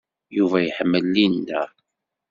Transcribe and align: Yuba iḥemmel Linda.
Yuba 0.37 0.57
iḥemmel 0.61 1.05
Linda. 1.13 1.61